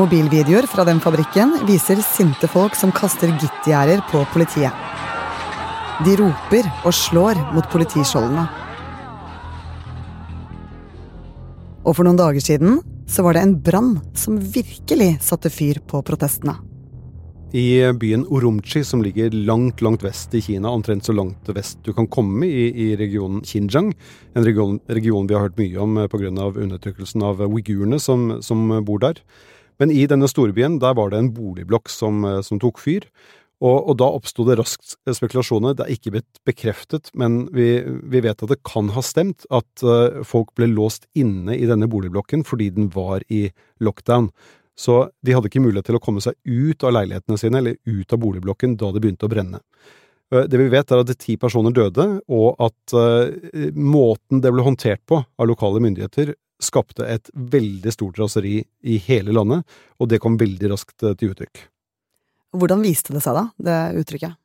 Mobilvideoer 0.00 0.64
fra 0.72 0.86
den 0.88 1.02
fabrikken 1.04 1.58
viser 1.68 2.00
sinte 2.00 2.48
folk 2.48 2.76
som 2.78 2.94
kaster 2.96 3.28
gittgjerder 3.36 4.00
på 4.08 4.22
politiet. 4.32 4.72
De 6.02 6.14
roper 6.16 6.64
og 6.88 6.94
slår 6.96 7.36
mot 7.52 7.68
politiskjoldene. 7.70 8.46
Og 11.82 11.92
for 11.98 12.06
noen 12.06 12.16
dager 12.16 12.40
siden 12.40 12.80
så 13.12 13.22
var 13.22 13.36
det 13.36 13.40
en 13.44 13.58
brann 13.60 13.96
som 14.16 14.38
virkelig 14.40 15.18
satte 15.20 15.50
fyr 15.52 15.82
på 15.86 16.00
protestene. 16.02 16.54
I 17.52 17.92
byen 18.00 18.24
Urumqi, 18.24 18.80
som 18.84 19.02
ligger 19.04 19.34
langt 19.36 19.82
langt 19.84 20.00
vest 20.04 20.32
i 20.34 20.40
Kina, 20.40 20.70
omtrent 20.72 21.04
så 21.04 21.12
langt 21.12 21.50
vest 21.52 21.82
du 21.84 21.92
kan 21.92 22.08
komme 22.08 22.48
i, 22.48 22.70
i 22.72 22.86
regionen 22.96 23.42
Xinjiang, 23.44 23.90
en 24.32 24.46
region, 24.46 24.78
region, 24.88 25.28
vi 25.28 25.36
har 25.36 25.44
hørt 25.44 25.60
mye 25.60 25.76
om 25.84 26.00
pga. 26.08 26.30
undertrykkelsen 26.48 27.22
av 27.22 27.44
uigurene 27.44 28.00
som, 28.00 28.38
som, 28.40 28.64
bor 28.86 29.04
der. 29.04 29.20
Men 29.76 29.92
i 29.92 30.06
denne 30.08 30.28
storbyen 30.28 30.80
der 30.80 30.96
var 30.96 31.12
det 31.12 31.20
en 31.20 31.34
boligblokk 31.36 31.92
som, 31.92 32.24
som 32.40 32.60
tok 32.60 32.80
fyr. 32.80 33.04
Og, 33.62 33.76
og 33.92 33.98
da 34.00 34.08
oppsto 34.10 34.44
det 34.46 34.56
raskt 34.58 34.96
spekulasjoner. 35.06 35.76
Det 35.78 35.84
er 35.84 35.94
ikke 35.94 36.14
blitt 36.16 36.40
bekreftet, 36.48 37.12
men 37.18 37.44
vi, 37.54 37.76
vi, 37.84 38.22
vet 38.24 38.42
at 38.42 38.50
det 38.50 38.58
kan 38.66 38.90
ha 38.96 39.04
stemt 39.06 39.46
at 39.54 39.84
uh, 39.86 40.22
folk 40.26 40.50
ble 40.58 40.66
låst 40.72 41.06
inne 41.18 41.54
i 41.54 41.68
denne 41.70 41.86
boligblokken 41.90 42.42
fordi 42.48 42.72
den 42.74 42.90
var 42.94 43.22
i 43.30 43.46
lockdown. 43.82 44.32
Så 44.78 45.04
de 45.22 45.36
hadde 45.36 45.50
ikke 45.50 45.62
mulighet 45.62 45.90
til 45.90 45.98
å 45.98 46.02
komme 46.02 46.22
seg 46.24 46.34
ut 46.48 46.82
av 46.82 46.96
leilighetene 46.96 47.38
sine 47.38 47.60
eller 47.60 47.78
ut 47.86 48.14
av 48.14 48.22
boligblokken 48.24 48.74
da 48.80 48.90
det 48.90 49.02
begynte 49.04 49.28
å 49.28 49.32
brenne. 49.32 49.62
Uh, 50.34 50.42
det 50.50 50.58
vi 50.58 50.70
vet, 50.72 50.90
er 50.90 51.04
at 51.04 51.16
ti 51.22 51.38
personer 51.38 51.76
døde, 51.76 52.08
og 52.34 52.58
at 52.66 52.96
uh, 52.98 53.30
måten 53.78 54.42
det 54.42 54.50
ble 54.50 54.66
håndtert 54.66 55.04
på 55.06 55.22
av 55.22 55.50
lokale 55.50 55.82
myndigheter, 55.84 56.34
skapte 56.62 57.06
et 57.06 57.30
veldig 57.34 57.94
stort 57.94 58.18
raseri 58.22 58.60
i 58.86 58.98
hele 59.06 59.34
landet, 59.34 59.62
og 60.02 60.10
det 60.10 60.22
kom 60.22 60.38
veldig 60.38 60.74
raskt 60.74 60.98
til 61.02 61.30
uttrykk. 61.30 61.68
Hvordan 62.52 62.84
viste 62.84 63.14
det 63.14 63.22
seg, 63.24 63.36
da, 63.38 63.48
det 63.56 64.02
uttrykket? 64.02 64.38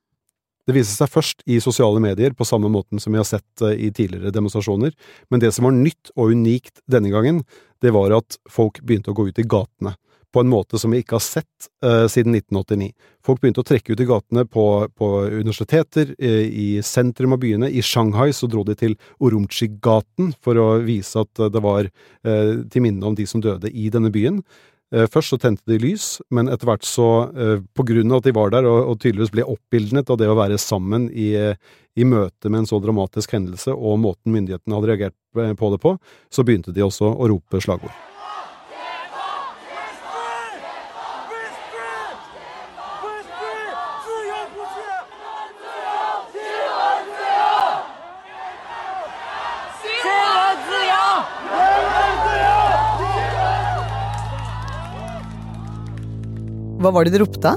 Det 0.67 0.75
viste 0.75 0.97
seg 0.97 1.11
først 1.11 1.45
i 1.47 1.61
sosiale 1.63 2.01
medier, 2.03 2.33
på 2.35 2.47
samme 2.47 2.67
måten 2.71 2.99
som 2.99 3.15
vi 3.15 3.21
har 3.21 3.27
sett 3.27 3.63
eh, 3.63 3.87
i 3.87 3.91
tidligere 3.95 4.33
demonstrasjoner, 4.35 4.91
men 5.31 5.43
det 5.43 5.53
som 5.55 5.67
var 5.67 5.75
nytt 5.75 6.11
og 6.17 6.33
unikt 6.35 6.81
denne 6.91 7.11
gangen, 7.13 7.45
det 7.83 7.93
var 7.95 8.15
at 8.17 8.35
folk 8.51 8.81
begynte 8.83 9.13
å 9.13 9.15
gå 9.15 9.29
ut 9.29 9.39
i 9.39 9.47
gatene, 9.47 9.95
på 10.35 10.43
en 10.43 10.49
måte 10.51 10.77
som 10.77 10.91
vi 10.91 10.99
ikke 11.01 11.15
har 11.15 11.23
sett 11.23 11.69
uh, 11.85 12.03
siden 12.11 12.35
1989. 12.35 12.89
Folk 13.25 13.39
begynte 13.41 13.63
å 13.63 13.65
trekke 13.65 13.95
ut 13.95 14.01
i 14.03 14.07
gatene 14.09 14.43
på, 14.43 14.65
på 14.91 15.07
universiteter, 15.31 16.11
i, 16.19 16.33
i 16.51 16.67
sentrum 16.83 17.33
av 17.33 17.39
byene. 17.41 17.69
I 17.71 17.81
Shanghai 17.81 18.33
så 18.35 18.49
dro 18.51 18.65
de 18.67 18.75
til 18.77 18.97
Urumqi-gaten 19.23 20.33
for 20.43 20.59
å 20.59 20.67
vise 20.83 21.23
at 21.23 21.41
det 21.55 21.63
var 21.63 21.87
uh, 21.87 22.53
til 22.67 22.85
minne 22.85 23.07
om 23.07 23.15
de 23.17 23.25
som 23.29 23.41
døde 23.41 23.71
i 23.71 23.87
denne 23.93 24.11
byen. 24.13 24.43
Eh, 24.95 25.07
først 25.11 25.33
så 25.33 25.39
tente 25.41 25.67
de 25.67 25.79
lys, 25.83 26.21
men 26.31 26.47
etter 26.47 26.69
hvert 26.69 26.87
så, 26.87 27.27
eh, 27.35 27.59
på 27.75 27.83
grunn 27.83 28.11
av 28.11 28.21
at 28.21 28.29
de 28.29 28.35
var 28.37 28.53
der 28.53 28.65
og, 28.69 28.99
tydeligvis 28.99 29.33
ble 29.35 29.43
oppildnet 29.43 30.09
av 30.09 30.17
det 30.17 30.29
å 30.31 30.37
være 30.37 30.57
sammen 30.57 31.09
i, 31.11 31.35
i 31.97 32.03
møte 32.07 32.49
med 32.49 32.63
en 32.63 32.69
så 32.71 32.79
dramatisk 32.79 33.35
hendelse 33.35 33.75
og 33.75 33.99
måten 33.99 34.31
myndighetene 34.31 34.77
hadde 34.77 34.93
reagert 34.93 35.57
på 35.59 35.71
det 35.73 35.81
på, 35.83 35.97
så 36.31 36.47
begynte 36.47 36.73
de 36.73 36.85
også 36.87 37.11
å 37.11 37.27
rope 37.27 37.59
slagord. 37.61 38.16
Hva 56.87 56.93
var 56.95 57.03
det 57.03 57.17
de 57.17 57.19
ropte? 57.19 57.51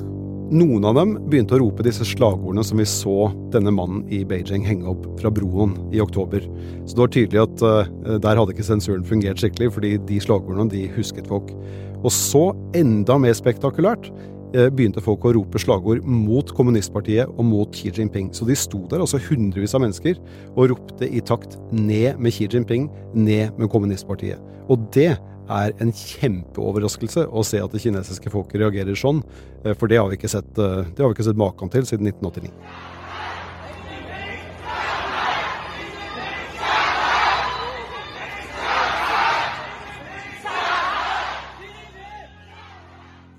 Noen 0.51 0.83
av 0.89 0.97
dem 0.99 1.13
begynte 1.31 1.55
å 1.55 1.61
rope 1.61 1.85
disse 1.87 2.03
slagordene 2.03 2.65
som 2.67 2.81
vi 2.83 2.87
så 2.91 3.29
denne 3.55 3.71
mannen 3.71 4.01
i 4.11 4.25
Beijing 4.27 4.65
henge 4.67 4.89
opp 4.91 5.05
fra 5.21 5.31
broen 5.31 5.77
i 5.95 6.01
oktober. 6.03 6.43
Så 6.83 6.97
det 6.97 7.03
var 7.05 7.13
tydelig 7.15 7.43
at 7.45 7.63
uh, 7.63 7.93
der 8.25 8.41
hadde 8.41 8.57
ikke 8.57 8.67
sensuren 8.67 9.07
fungert 9.07 9.39
skikkelig, 9.39 9.69
fordi 9.77 9.93
de 10.09 10.19
slagordene 10.25 10.67
de 10.73 10.83
husket 10.97 11.31
folk. 11.31 11.55
Og 12.01 12.11
så, 12.11 12.43
enda 12.75 13.21
mer 13.23 13.39
spektakulært, 13.39 14.11
uh, 14.57 14.67
begynte 14.67 15.07
folk 15.07 15.31
å 15.31 15.37
rope 15.39 15.63
slagord 15.63 16.03
mot 16.03 16.51
kommunistpartiet 16.59 17.31
og 17.31 17.47
mot 17.53 17.79
Xi 17.79 17.95
Jinping. 17.95 18.33
Så 18.35 18.51
de 18.51 18.59
sto 18.59 18.83
der, 18.91 19.07
altså 19.07 19.23
hundrevis 19.31 19.79
av 19.79 19.87
mennesker, 19.87 20.19
og 20.57 20.73
ropte 20.75 21.07
i 21.07 21.23
takt 21.23 21.55
ned 21.71 22.19
med 22.19 22.35
Xi 22.35 22.51
Jinping, 22.51 22.91
ned 23.15 23.55
med 23.55 23.71
kommunistpartiet. 23.71 24.43
Og 24.67 24.91
det 24.91 25.13
er 25.51 25.75
en 25.83 25.93
kjempeoverraskelse 25.95 27.27
å 27.27 27.45
se 27.47 27.61
at 27.63 27.75
det 27.75 27.83
kinesiske 27.83 28.33
folket 28.33 28.63
reagerer 28.63 28.99
sånn, 28.99 29.23
eh, 29.65 29.75
for 29.75 29.91
det 29.91 29.99
har 30.01 30.09
vi 30.11 30.19
ikke 30.21 30.31
sett, 30.31 30.51
eh, 30.59 30.87
vi 30.97 31.11
ikke 31.11 31.27
sett 31.27 31.41
maken 31.41 31.73
til 31.73 31.87
siden 31.89 32.07
1989. 32.07 32.55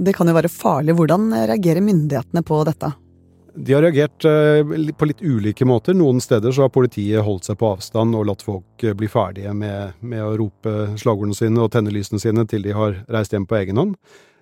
Det 0.01 0.15
kan 0.17 0.25
jo 0.25 0.33
være 0.33 0.49
farlig. 0.49 0.95
Hvordan 0.97 1.29
reagerer 1.45 1.83
myndighetene 1.85 2.41
på 2.41 2.63
dette? 2.65 2.89
De 3.53 3.73
har 3.75 3.83
reagert 3.83 4.25
eh, 4.25 4.91
på 4.95 5.07
litt 5.09 5.21
ulike 5.21 5.65
måter. 5.67 5.95
Noen 5.97 6.21
steder 6.23 6.53
så 6.55 6.65
har 6.65 6.73
politiet 6.73 7.25
holdt 7.25 7.49
seg 7.49 7.59
på 7.59 7.73
avstand 7.73 8.15
og 8.15 8.27
latt 8.29 8.45
folk 8.45 8.85
eh, 8.85 8.95
bli 8.97 9.09
ferdige 9.11 9.53
med, 9.57 9.97
med 9.99 10.23
å 10.23 10.35
rope 10.39 10.75
slagordene 11.01 11.35
sine 11.35 11.63
og 11.63 11.71
tenne 11.73 11.91
lysene 11.93 12.21
sine 12.21 12.45
til 12.47 12.63
de 12.63 12.75
har 12.77 13.01
reist 13.11 13.35
hjem 13.35 13.47
på 13.49 13.59
egen 13.59 13.81
hånd. 13.81 13.97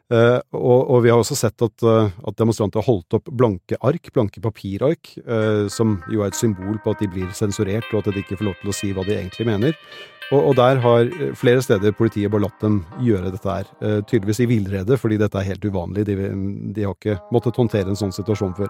Uh, 0.09 0.39
og, 0.57 0.87
og, 0.89 0.95
vi 1.05 1.11
har 1.13 1.19
også 1.21 1.35
sett 1.37 1.61
at, 1.61 1.83
uh, 1.85 2.09
at 2.25 2.37
demonstranter 2.39 2.81
har 2.81 2.87
holdt 2.87 3.13
opp 3.13 3.27
blanke 3.29 3.77
ark, 3.85 4.09
blanke 4.15 4.41
papirark, 4.41 5.11
uh, 5.21 5.67
som 5.69 5.99
jo 6.09 6.23
er 6.23 6.31
et 6.31 6.39
symbol 6.39 6.79
på 6.81 6.95
at 6.95 7.03
de 7.03 7.09
blir 7.13 7.27
sensurert, 7.37 7.85
og 7.93 8.01
at 8.01 8.09
de 8.09 8.23
ikke 8.23 8.39
får 8.39 8.47
lov 8.47 8.57
til 8.57 8.71
å 8.71 8.73
si 8.73 8.89
hva 8.89 9.05
de 9.05 9.13
egentlig 9.19 9.45
mener. 9.51 9.77
Og, 10.29 10.51
og 10.51 10.55
der 10.59 10.77
har 10.83 11.11
flere 11.37 11.61
steder 11.65 11.95
politiet 11.97 12.29
bare 12.29 12.45
latt 12.45 12.61
dem 12.61 12.83
gjøre 13.01 13.31
dette 13.33 13.49
her, 13.49 13.69
tydeligvis 14.05 14.43
i 14.43 14.49
villrede, 14.51 14.97
fordi 15.01 15.17
dette 15.17 15.39
er 15.41 15.47
helt 15.47 15.65
uvanlig. 15.65 16.05
De, 16.05 16.17
de 16.75 16.85
har 16.85 16.93
ikke 16.93 17.17
måttet 17.33 17.57
håndtere 17.57 17.89
en 17.89 17.97
sånn 17.97 18.13
situasjon 18.13 18.53
før. 18.59 18.69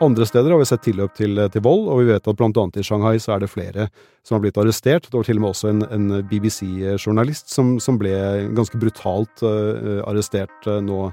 Andre 0.00 0.26
steder 0.28 0.52
har 0.52 0.60
vi 0.60 0.66
sett 0.68 0.82
tilløp 0.84 1.14
til, 1.16 1.38
til, 1.52 1.62
vold, 1.64 1.86
og 1.88 2.02
vi 2.02 2.10
vet 2.10 2.26
at 2.28 2.36
blant 2.36 2.58
annet 2.60 2.76
i 2.76 2.84
Shanghai 2.84 3.16
så 3.22 3.32
er 3.32 3.40
det 3.40 3.48
flere 3.48 3.86
som 4.26 4.36
har 4.36 4.42
blitt 4.44 4.58
arrestert. 4.60 5.06
Det 5.08 5.16
var 5.16 5.24
til 5.24 5.38
og 5.40 5.44
med 5.46 5.54
også 5.54 5.70
en, 5.70 5.84
en 5.88 6.18
BBC-journalist 6.28 7.48
som, 7.54 7.76
som, 7.80 7.96
ble 8.00 8.12
ganske 8.58 8.76
brutalt 8.80 9.44
uh, 9.46 10.02
arrestert 10.04 10.68
uh, 10.68 10.82
nå, 10.84 11.06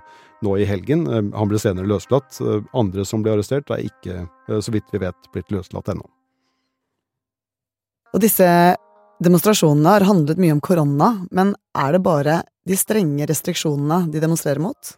nå, 0.43 0.57
i 0.59 0.67
helgen. 0.67 1.05
Han 1.31 1.51
ble 1.51 1.61
senere 1.63 1.87
løslatt. 1.87 2.41
andre 2.75 3.05
som 3.07 3.23
ble 3.23 3.37
arrestert, 3.37 3.71
er 3.71 3.87
ikke, 3.87 4.25
så 4.59 4.75
vidt 4.75 4.91
vi 4.91 4.99
vet, 5.05 5.31
blitt 5.31 5.55
løslatt 5.55 5.93
ennå. 5.93 6.03
Og 8.13 8.21
disse 8.21 8.49
demonstrasjonene 9.23 9.95
har 9.95 10.05
handlet 10.07 10.41
mye 10.41 10.55
om 10.55 10.61
korona, 10.63 11.13
men 11.31 11.55
er 11.77 11.95
det 11.95 12.03
bare 12.05 12.41
de 12.67 12.77
strenge 12.79 13.27
restriksjonene 13.29 14.11
de 14.11 14.21
demonstrerer 14.23 14.61
mot? 14.63 14.93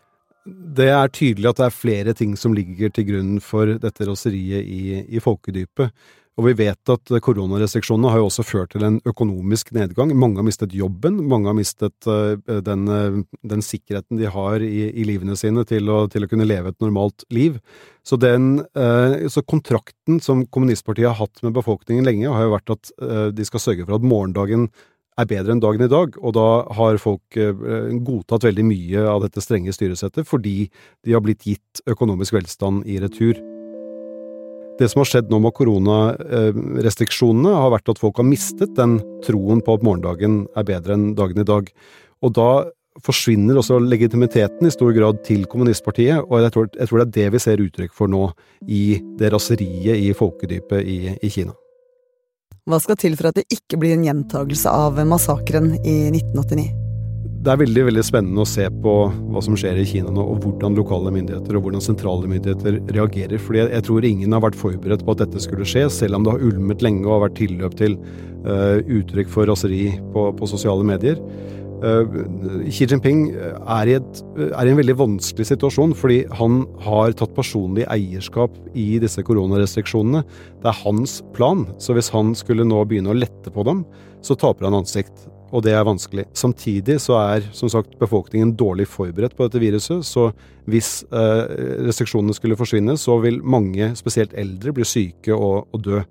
Det 0.46 0.92
er 0.94 1.10
tydelig 1.10 1.50
at 1.50 1.62
det 1.62 1.66
er 1.66 1.74
flere 1.74 2.14
ting 2.18 2.36
som 2.38 2.54
ligger 2.54 2.92
til 2.94 3.08
grunn 3.08 3.40
for 3.42 3.78
dette 3.82 4.06
raseriet 4.06 4.62
i, 4.62 5.00
i 5.18 5.22
folkedypet. 5.24 5.90
Og 6.36 6.50
vi 6.50 6.54
vet 6.66 6.92
at 6.92 7.12
koronarestriksjonene 7.24 8.10
har 8.12 8.20
jo 8.20 8.28
også 8.28 8.44
ført 8.44 8.74
til 8.74 8.84
en 8.84 8.98
økonomisk 9.08 9.70
nedgang. 9.76 10.10
Mange 10.20 10.42
har 10.42 10.48
mistet 10.48 10.76
jobben, 10.76 11.22
mange 11.32 11.48
har 11.48 11.56
mistet 11.56 12.10
uh, 12.12 12.36
den, 12.66 12.84
uh, 12.92 13.22
den, 13.48 13.64
sikkerheten 13.64 14.20
de 14.20 14.28
har 14.34 14.66
i, 14.66 14.90
i 14.92 15.06
livene 15.08 15.38
sine 15.40 15.64
til 15.70 15.88
å, 15.88 16.02
til 16.12 16.28
å, 16.28 16.32
kunne 16.32 16.48
leve 16.48 16.74
et 16.74 16.84
normalt 16.84 17.24
liv. 17.32 17.62
Så, 18.04 18.20
den, 18.20 18.66
uh, 18.76 19.16
så 19.32 19.46
kontrakten 19.48 20.20
som 20.24 20.44
kommunistpartiet 20.44 21.14
har 21.14 21.22
hatt 21.22 21.40
med 21.46 21.56
befolkningen 21.56 22.04
lenge, 22.08 22.28
har 22.28 22.50
jo 22.50 22.58
vært 22.58 22.76
at 22.76 22.92
de 23.36 23.48
skal 23.48 23.64
sørge 23.64 23.88
for 23.88 23.96
at 23.96 24.06
morgendagen 24.06 24.68
er 25.20 25.28
bedre 25.30 25.56
enn 25.56 25.64
dagen 25.64 25.86
i 25.86 25.92
dag, 25.92 26.18
og 26.20 26.36
da 26.36 26.48
har 26.76 27.00
folk 27.02 27.40
eh, 27.40 27.66
godtatt 28.08 28.48
veldig 28.50 28.68
mye 28.68 29.08
av 29.08 29.24
dette 29.24 29.44
strenge 29.44 29.76
styresettet 29.76 30.28
fordi 30.28 30.58
de 31.06 31.16
har 31.16 31.24
blitt 31.24 31.48
gitt 31.48 31.84
økonomisk 31.88 32.36
velstand 32.36 32.84
i 32.90 33.00
retur. 33.04 33.40
Det 34.80 34.90
som 34.92 35.00
har 35.00 35.08
skjedd 35.08 35.30
nå 35.32 35.40
med 35.40 35.56
koronarestriksjonene, 35.56 37.52
har 37.56 37.72
vært 37.72 37.92
at 37.94 38.02
folk 38.02 38.18
har 38.20 38.28
mistet 38.28 38.74
den 38.76 38.98
troen 39.24 39.62
på 39.64 39.78
at 39.78 39.86
morgendagen 39.88 40.42
er 40.58 40.68
bedre 40.68 40.98
enn 40.98 41.14
dagen 41.16 41.40
i 41.40 41.48
dag. 41.48 41.70
Og 42.26 42.34
da 42.36 42.50
forsvinner 43.04 43.60
også 43.60 43.80
legitimiteten 43.84 44.68
i 44.68 44.74
stor 44.74 44.92
grad 44.96 45.24
til 45.28 45.46
kommunistpartiet, 45.52 46.24
og 46.28 46.44
jeg 46.44 46.56
tror, 46.56 46.70
jeg 46.76 46.92
tror 46.92 47.02
det 47.02 47.08
er 47.08 47.16
det 47.18 47.34
vi 47.36 47.44
ser 47.44 47.64
uttrykk 47.64 47.96
for 47.96 48.12
nå 48.12 48.30
i 48.68 49.02
det 49.20 49.32
raseriet 49.36 50.00
i 50.00 50.14
folkedypet 50.16 50.80
i, 50.84 51.00
i 51.20 51.32
Kina. 51.32 51.56
Hva 52.66 52.80
skal 52.82 52.98
til 52.98 53.14
for 53.20 53.30
at 53.30 53.38
det 53.38 53.46
ikke 53.54 53.78
blir 53.78 53.94
en 53.94 54.08
gjentagelse 54.08 54.72
av 54.72 54.98
massakren 55.06 55.76
i 55.84 56.00
1989? 56.10 56.85
Det 57.46 57.54
er 57.54 57.60
veldig 57.62 57.82
veldig 57.90 58.04
spennende 58.06 58.42
å 58.42 58.50
se 58.50 58.66
på 58.82 58.92
hva 59.30 59.42
som 59.44 59.58
skjer 59.60 59.78
i 59.78 59.86
Kina 59.86 60.10
nå, 60.14 60.24
og 60.34 60.42
hvordan 60.42 60.78
lokale 60.80 61.12
myndigheter 61.14 61.58
og 61.58 61.68
hvordan 61.68 61.84
sentrale 61.84 62.30
myndigheter 62.30 62.80
reagerer. 62.96 63.38
fordi 63.38 63.62
jeg, 63.62 63.84
tror 63.86 64.08
ingen 64.08 64.34
har 64.34 64.42
vært 64.42 64.58
forberedt 64.58 65.04
på 65.06 65.14
at 65.14 65.22
dette 65.22 65.44
skulle 65.44 65.68
skje, 65.70 65.86
selv 65.94 66.18
om 66.18 66.26
det 66.26 66.34
har 66.34 66.46
ulmet 66.48 66.82
lenge 66.82 67.06
og 67.06 67.20
har 67.20 67.28
vært 67.28 67.38
tilløp 67.38 67.76
til 67.78 68.00
uh, 68.48 68.82
uttrykk 68.82 69.30
for 69.30 69.52
raseri 69.52 69.92
på, 70.16 70.32
på 70.40 70.50
sosiale 70.50 70.88
medier. 70.88 71.22
Uh, 71.86 72.66
Xi 72.72 72.88
Jinping 72.90 73.28
er 73.36 73.92
i, 73.92 74.00
et, 74.00 74.24
er 74.48 74.66
i, 74.66 74.74
en 74.74 74.82
veldig 74.82 74.98
vanskelig 75.04 75.46
situasjon, 75.52 75.94
fordi 76.00 76.24
han 76.40 76.64
har 76.88 77.14
tatt 77.20 77.38
personlig 77.38 77.86
eierskap 77.94 78.58
i 78.74 78.96
disse 79.04 79.22
koronarestriksjonene. 79.28 80.26
Det 80.66 80.74
er 80.74 80.82
hans 80.82 81.20
plan, 81.38 81.68
så 81.78 81.94
hvis 81.94 82.10
han 82.16 82.34
skulle 82.34 82.66
nå 82.66 82.82
begynne 82.90 83.14
å 83.14 83.22
lette 83.22 83.54
på 83.54 83.70
dem, 83.70 83.86
så 84.26 84.34
taper 84.34 84.66
han 84.66 84.82
ansikt 84.82 85.28
og 85.56 85.64
det 85.64 85.72
er 85.72 85.86
vanskelig. 85.88 86.26
Samtidig 86.36 86.98
så 87.04 87.16
er 87.22 87.46
som 87.56 87.72
sagt 87.72 87.96
befolkningen 88.02 88.52
dårlig 88.60 88.90
forberedt 88.92 89.38
på 89.38 89.48
dette 89.48 89.62
viruset, 89.62 90.04
så 90.04 90.28
hvis 90.68 91.00
eh, 91.16 91.44
restriksjonene 91.86 92.36
skulle 92.36 92.58
forsvinne, 92.60 92.98
så 93.00 93.16
vil 93.24 93.40
mange, 93.40 93.94
spesielt 93.96 94.36
eldre, 94.36 94.74
bli 94.76 94.88
syke 94.88 95.36
og, 95.36 95.70
og 95.72 95.86
dø. 95.86 96.04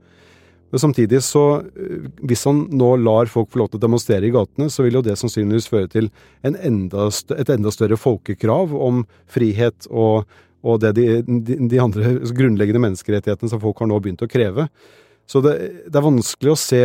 Men 0.73 0.83
samtidig 0.87 1.21
så, 1.23 1.45
eh, 1.77 2.09
hvis 2.25 2.47
han 2.49 2.65
nå 2.73 2.95
lar 3.03 3.29
folk 3.31 3.53
få 3.53 3.61
lov 3.61 3.73
til 3.73 3.83
å 3.83 3.85
demonstrere 3.85 4.31
i 4.31 4.33
gatene, 4.35 4.71
så 4.73 4.87
vil 4.87 4.97
jo 4.99 5.05
det 5.05 5.19
sannsynligvis 5.21 5.69
føre 5.71 5.93
til 5.93 6.09
enda 6.43 7.11
et 7.37 7.53
enda 7.53 7.75
større 7.75 8.01
folkekrav 8.01 8.73
om 8.75 9.05
frihet 9.31 9.91
og, 9.93 10.25
og 10.65 10.81
det 10.83 10.97
de, 10.97 11.09
de, 11.29 11.61
de, 11.69 11.83
andre 11.83 12.17
grunnleggende 12.33 12.83
menneskerettighetene 12.87 13.53
som 13.53 13.63
folk 13.63 13.85
har 13.85 13.93
nå 13.93 14.01
begynt 14.01 14.25
å 14.25 14.31
kreve. 14.31 14.71
Så 15.29 15.45
det, 15.45 15.59
det 15.87 16.01
er 16.01 16.09
vanskelig 16.09 16.57
å 16.57 16.59
se 16.61 16.85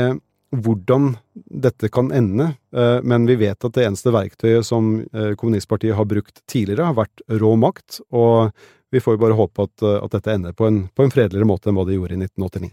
hvordan 0.49 1.13
dette 1.35 1.89
kan 1.93 2.11
ende, 2.15 2.53
eh, 2.75 2.99
men 3.03 3.27
vi 3.29 3.37
vet 3.39 3.65
at 3.65 3.75
det 3.75 3.85
eneste 3.85 4.13
verktøyet 4.13 4.65
som 4.65 4.91
eh, 5.13 5.33
kommunistpartiet 5.37 5.97
har 5.97 6.07
brukt 6.09 6.41
tidligere, 6.49 6.89
har 6.89 6.97
vært 6.97 7.23
rå 7.41 7.53
makt, 7.59 8.01
og 8.09 8.49
vi 8.89 9.01
får 9.03 9.15
jo 9.15 9.21
bare 9.21 9.37
håpe 9.37 9.67
at, 9.67 9.85
eh, 9.85 9.97
at 10.01 10.15
dette 10.17 10.33
ender 10.33 10.55
på 10.57 10.69
en, 10.69 10.83
på 10.89 11.05
en 11.05 11.13
fredeligere 11.13 11.49
måte 11.49 11.69
enn 11.69 11.77
hva 11.77 11.85
det 11.87 11.99
gjorde 11.99 12.17
i 12.17 12.21
1989. 12.23 12.71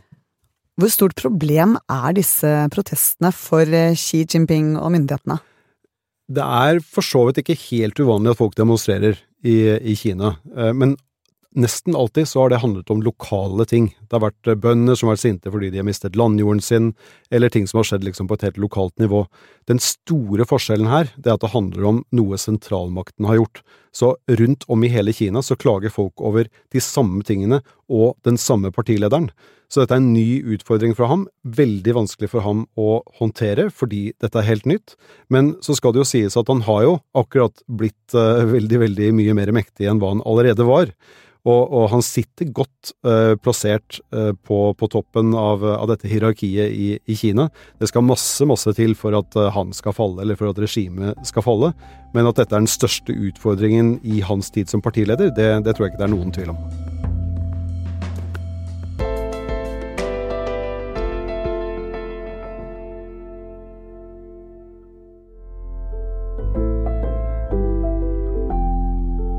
Hvor 0.76 0.92
stort 0.92 1.16
problem 1.16 1.76
er 1.88 2.16
disse 2.16 2.49
protestene 2.73 3.30
for 3.33 3.76
Xi 3.97 4.25
Jinping 4.25 4.75
og 4.76 4.90
myndighetene? 4.92 5.38
Det 6.26 6.42
er 6.42 6.83
for 6.85 7.06
så 7.06 7.23
vidt 7.28 7.40
ikke 7.40 7.56
helt 7.71 8.00
uvanlig 8.02 8.35
at 8.35 8.40
folk 8.40 8.56
demonstrerer 8.59 9.16
i, 9.47 9.56
i 9.78 9.95
Kina, 9.97 10.35
men 10.75 10.97
Nesten 11.56 11.96
alltid 11.96 12.28
så 12.28 12.42
har 12.42 12.50
det 12.52 12.58
handlet 12.60 12.90
om 12.92 13.00
lokale 13.00 13.64
ting. 13.64 13.86
Det 14.04 14.12
har 14.12 14.26
vært 14.26 14.48
eh, 14.50 14.58
bønder 14.60 14.98
som 14.98 15.08
har 15.08 15.16
vært 15.16 15.22
sinte 15.25 15.52
fordi 15.52 15.70
de 15.72 15.80
har 15.80 15.86
mistet 15.88 16.18
landjorden 16.18 16.60
sin, 16.60 16.90
eller 17.32 17.52
ting 17.52 17.64
som 17.64 17.80
har 17.80 17.88
skjedd 17.88 18.04
liksom 18.04 18.28
på 18.28 18.36
et 18.36 18.44
helt 18.44 18.60
lokalt 18.60 18.92
nivå. 19.00 19.22
Den 19.70 19.80
store 19.80 20.44
forskjellen 20.48 20.90
her, 20.92 21.08
det 21.16 21.32
er 21.32 21.38
at 21.38 21.46
det 21.46 21.54
handler 21.54 21.88
om 21.88 22.02
noe 22.12 22.36
sentralmakten 22.40 23.30
har 23.30 23.40
gjort. 23.40 23.64
Så 23.96 24.12
rundt 24.28 24.68
om 24.68 24.84
i 24.84 24.92
hele 24.92 25.16
Kina 25.16 25.40
så 25.40 25.56
klager 25.56 25.94
folk 25.94 26.20
over 26.20 26.50
de 26.52 26.84
samme 26.84 27.25
tingene 27.25 27.62
og 27.88 28.18
den 28.28 28.36
samme 28.36 28.68
partilederen. 28.76 29.30
Så 29.72 29.80
dette 29.80 29.96
er 29.96 30.02
en 30.02 30.12
ny 30.12 30.44
utfordring 30.54 30.92
fra 30.94 31.08
ham, 31.10 31.25
veldig 31.42 31.94
vanskelig 31.96 32.28
for 32.30 32.44
ham 32.44 32.66
å 32.78 33.00
håndtere 33.18 33.70
fordi 33.75 34.10
dette 34.22 34.38
er 34.38 34.50
helt 34.52 34.68
nytt. 34.68 34.94
Men 35.32 35.54
så 35.64 35.75
skal 35.75 35.94
det 35.94 36.04
jo 36.04 36.10
sies 36.12 36.36
at 36.36 36.52
han 36.52 36.66
har 36.68 36.84
jo 36.84 36.98
akkurat 37.16 37.64
blitt 37.66 38.14
uh, 38.14 38.44
veldig, 38.46 38.82
veldig 38.84 39.14
mye 39.16 39.40
mer 39.40 39.56
mektig 39.56 39.88
enn 39.88 40.02
hva 40.02 40.12
han 40.12 40.26
allerede 40.28 40.68
var. 40.68 40.92
Og, 41.46 41.62
og 41.70 41.90
han 41.92 42.02
sitter 42.02 42.48
godt 42.50 42.90
uh, 43.06 43.36
plassert 43.38 44.00
uh, 44.14 44.32
på, 44.34 44.58
på, 44.74 44.88
toppen 44.90 45.30
av, 45.38 45.62
av 45.62 45.86
dette 45.92 46.10
hierarkiet 46.10 46.74
i, 46.74 46.88
i, 46.98 47.18
Kina. 47.18 47.46
Det 47.78 47.90
skal 47.90 48.06
masse, 48.06 48.42
masse 48.48 48.74
til 48.74 48.96
for 48.98 49.14
at 49.18 49.38
uh, 49.38 49.52
han 49.54 49.70
skal 49.76 49.94
falle, 49.94 50.24
eller 50.24 50.38
for 50.38 50.50
at 50.50 50.58
regimet 50.62 51.14
skal 51.26 51.46
falle. 51.46 51.70
Men 52.16 52.26
at 52.26 52.42
dette 52.42 52.50
er 52.50 52.64
den 52.64 52.70
største 52.70 53.14
utfordringen 53.14 54.00
i 54.02 54.24
hans 54.26 54.50
tid 54.50 54.72
som 54.72 54.82
partileder, 54.82 55.30
det, 55.36 55.50
det 55.62 55.76
tror 55.76 55.86
jeg 55.86 55.94
ikke 55.94 56.02
det 56.02 56.10
er 56.10 56.14
noen 56.16 56.34
tvil 56.34 56.54
om. 56.56 56.60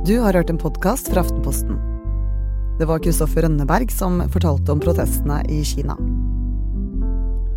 Du 0.08 0.22
har 0.24 0.34
hørt 0.34 0.50
en 0.50 0.58
podkast 0.58 1.12
fra 1.12 1.20
Aftenposten. 1.20 1.97
Det 2.78 2.86
var 2.86 3.00
Kristoffer 3.02 3.42
Rønneberg 3.42 3.92
som 3.92 4.20
fortalte 4.30 4.72
om 4.72 4.82
protestene 4.82 5.42
i 5.50 5.64
Kina. 5.66 5.96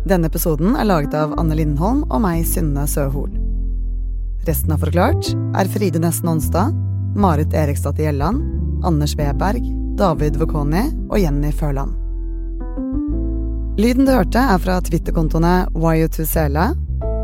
Denne 0.09 0.31
episoden 0.31 0.73
er 0.73 0.87
laget 0.89 1.13
av 1.13 1.35
Anne 1.37 1.55
Lindholm 1.59 2.01
og 2.09 2.23
meg, 2.23 2.41
Synne 2.49 2.87
Søhol. 2.89 3.29
Resten 4.47 4.73
av 4.73 4.81
Forklart 4.81 5.29
er 5.61 5.69
Fride 5.69 6.01
Nesten 6.01 6.31
Onsdag, 6.31 6.73
Marit 7.13 7.53
Eriksdatter 7.53 8.07
Gjelland, 8.07 8.41
Anders 8.87 9.13
Weberg, 9.19 9.61
David 9.99 10.41
Vokoni 10.41 10.87
og 11.11 11.19
Jenny 11.21 11.53
Førland. 11.53 11.93
Lyden 13.77 14.09
du 14.09 14.15
hørte, 14.15 14.41
er 14.41 14.57
fra 14.61 14.81
Twitter-kontoene 14.81 15.67
YU2Sele, 15.77 16.71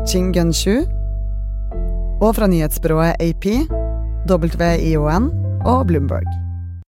Ching 0.08 0.30
Gunshu 0.34 0.86
og 2.22 2.34
fra 2.38 2.46
nyhetsbyrået 2.50 3.18
AP, 3.22 3.50
WION 4.30 5.32
og 5.66 5.88
Bloomberg. 5.90 6.47